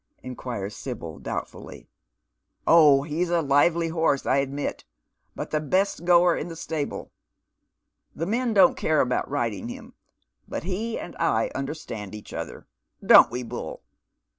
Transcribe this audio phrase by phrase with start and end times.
[0.23, 1.87] inquires Sibyl, doubtfully.
[2.65, 4.83] "Oh, he's a lively horse, I admit,
[5.35, 7.11] but the best goer in thf stable.
[8.15, 9.93] The men don't care about riding him,
[10.47, 12.65] but he and I understand each other,—
[13.05, 13.83] don't we, Bull?